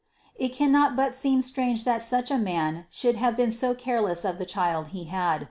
[0.33, 4.39] It cannot but seem strange that such a man should have been so careless of
[4.39, 5.39] the child he had.